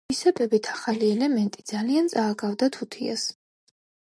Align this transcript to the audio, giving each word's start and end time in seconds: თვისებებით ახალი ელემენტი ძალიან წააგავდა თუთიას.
თვისებებით 0.09 0.69
ახალი 0.75 1.09
ელემენტი 1.17 1.65
ძალიან 1.73 2.09
წააგავდა 2.15 2.71
თუთიას. 2.79 3.29